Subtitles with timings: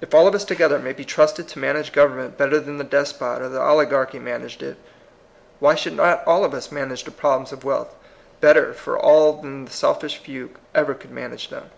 [0.00, 3.40] If all of us together may be trusted to manage government better than the despot
[3.42, 4.76] or the oligarchy managed it,
[5.58, 7.92] why should not all of us manage the problems of wealth
[8.40, 11.72] better for all than the selfish few ever could manage them?